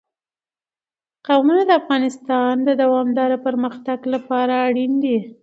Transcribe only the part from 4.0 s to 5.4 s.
لپاره اړین دي.